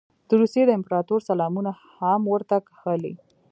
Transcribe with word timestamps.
د 0.27 0.29
روسیې 0.41 0.63
د 0.65 0.71
امپراطور 0.77 1.19
سلامونه 1.29 1.71
هم 1.97 2.21
ورته 2.33 2.55
کښلي. 2.67 3.13